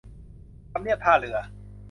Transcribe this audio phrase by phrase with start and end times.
[0.71, 1.37] ทำเนียบท่าเรือ